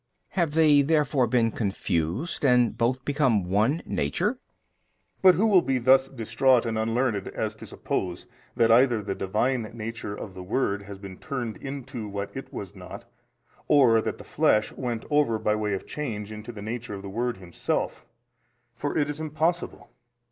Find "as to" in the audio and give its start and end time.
7.27-7.65